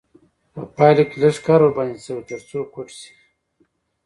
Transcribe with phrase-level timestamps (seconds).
[0.53, 3.11] په پایله کې لږ کار ورباندې شوی تر څو کوټ شي.